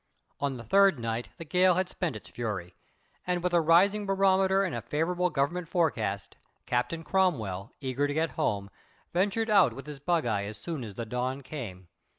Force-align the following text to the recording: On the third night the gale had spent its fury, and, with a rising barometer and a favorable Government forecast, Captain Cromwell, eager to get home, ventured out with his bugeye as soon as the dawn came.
On 0.39 0.57
the 0.57 0.63
third 0.63 0.97
night 0.97 1.29
the 1.37 1.45
gale 1.45 1.75
had 1.75 1.87
spent 1.87 2.15
its 2.15 2.27
fury, 2.27 2.73
and, 3.27 3.43
with 3.43 3.53
a 3.53 3.61
rising 3.61 4.07
barometer 4.07 4.63
and 4.63 4.73
a 4.73 4.81
favorable 4.81 5.29
Government 5.29 5.67
forecast, 5.67 6.37
Captain 6.65 7.03
Cromwell, 7.03 7.75
eager 7.81 8.07
to 8.07 8.13
get 8.15 8.31
home, 8.31 8.71
ventured 9.13 9.51
out 9.51 9.73
with 9.73 9.85
his 9.85 9.99
bugeye 9.99 10.45
as 10.47 10.57
soon 10.57 10.83
as 10.83 10.95
the 10.95 11.05
dawn 11.05 11.41
came. 11.43 11.87